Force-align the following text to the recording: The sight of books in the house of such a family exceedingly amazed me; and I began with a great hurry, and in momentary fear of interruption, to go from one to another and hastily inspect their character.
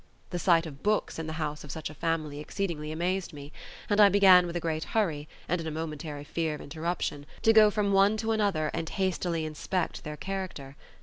The 0.31 0.39
sight 0.39 0.65
of 0.65 0.81
books 0.81 1.19
in 1.19 1.27
the 1.27 1.33
house 1.37 1.63
of 1.63 1.69
such 1.71 1.91
a 1.91 1.93
family 1.93 2.39
exceedingly 2.39 2.91
amazed 2.91 3.33
me; 3.33 3.53
and 3.87 4.01
I 4.01 4.09
began 4.09 4.47
with 4.47 4.55
a 4.55 4.59
great 4.59 4.83
hurry, 4.83 5.27
and 5.47 5.61
in 5.61 5.71
momentary 5.71 6.23
fear 6.23 6.55
of 6.55 6.61
interruption, 6.61 7.27
to 7.43 7.53
go 7.53 7.69
from 7.69 7.93
one 7.93 8.17
to 8.17 8.31
another 8.31 8.71
and 8.73 8.89
hastily 8.89 9.45
inspect 9.45 10.03
their 10.03 10.17
character. 10.17 10.75